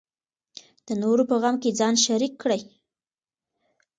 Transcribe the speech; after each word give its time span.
د 0.87 0.89
نورو 1.03 1.23
په 1.29 1.35
غم 1.41 1.55
کې 1.61 1.75
ځان 1.79 1.95
شریک 2.05 2.33
کړئ. 2.41 2.61